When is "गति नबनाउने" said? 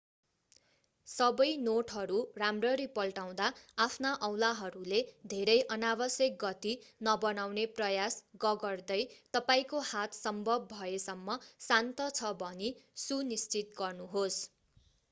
6.45-7.67